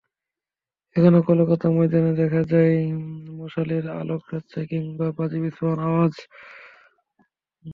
এখনো 0.95 1.19
কলকাতার 1.21 1.71
ময়দানে 1.71 2.11
দেখা 2.13 2.41
যায় 2.51 2.75
মশালের 3.39 3.85
আলোকচ্ছটা 4.01 4.59
কিংবা 4.69 5.07
বাজি 5.17 5.37
বিস্ফোরণের 5.39 5.85
আওয়াজ। 5.87 6.13